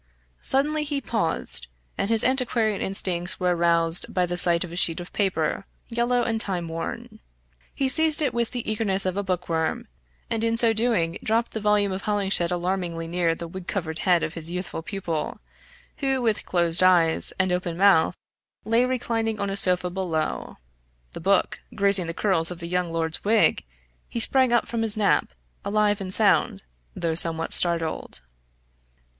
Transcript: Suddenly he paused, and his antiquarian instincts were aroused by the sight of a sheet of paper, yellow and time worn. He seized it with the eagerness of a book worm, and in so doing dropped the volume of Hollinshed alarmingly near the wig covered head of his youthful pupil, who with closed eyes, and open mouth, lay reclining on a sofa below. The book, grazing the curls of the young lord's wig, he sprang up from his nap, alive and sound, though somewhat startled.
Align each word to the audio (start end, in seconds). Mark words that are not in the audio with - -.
Suddenly 0.41 0.83
he 0.83 0.99
paused, 0.99 1.67
and 1.95 2.09
his 2.09 2.23
antiquarian 2.23 2.81
instincts 2.81 3.39
were 3.39 3.55
aroused 3.55 4.11
by 4.11 4.25
the 4.25 4.35
sight 4.35 4.63
of 4.63 4.71
a 4.71 4.75
sheet 4.75 4.99
of 4.99 5.13
paper, 5.13 5.67
yellow 5.89 6.23
and 6.23 6.41
time 6.41 6.67
worn. 6.67 7.19
He 7.75 7.87
seized 7.87 8.19
it 8.19 8.33
with 8.33 8.49
the 8.49 8.67
eagerness 8.67 9.05
of 9.05 9.15
a 9.15 9.21
book 9.21 9.47
worm, 9.47 9.87
and 10.27 10.43
in 10.43 10.57
so 10.57 10.73
doing 10.73 11.19
dropped 11.23 11.51
the 11.51 11.59
volume 11.59 11.91
of 11.91 12.01
Hollinshed 12.01 12.49
alarmingly 12.49 13.07
near 13.07 13.35
the 13.35 13.47
wig 13.47 13.67
covered 13.67 13.99
head 13.99 14.23
of 14.23 14.33
his 14.33 14.49
youthful 14.49 14.81
pupil, 14.81 15.39
who 15.97 16.19
with 16.19 16.47
closed 16.47 16.81
eyes, 16.81 17.31
and 17.39 17.51
open 17.53 17.77
mouth, 17.77 18.15
lay 18.65 18.85
reclining 18.85 19.39
on 19.39 19.51
a 19.51 19.55
sofa 19.55 19.91
below. 19.91 20.57
The 21.13 21.21
book, 21.21 21.59
grazing 21.75 22.07
the 22.07 22.15
curls 22.15 22.49
of 22.49 22.57
the 22.57 22.65
young 22.67 22.91
lord's 22.91 23.23
wig, 23.23 23.63
he 24.09 24.19
sprang 24.19 24.51
up 24.51 24.67
from 24.67 24.81
his 24.81 24.97
nap, 24.97 25.29
alive 25.63 26.01
and 26.01 26.11
sound, 26.11 26.63
though 26.95 27.13
somewhat 27.13 27.53
startled. 27.53 28.21